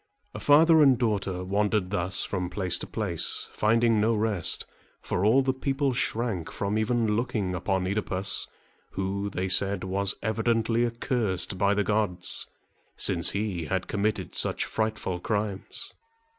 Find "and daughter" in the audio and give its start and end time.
0.81-1.43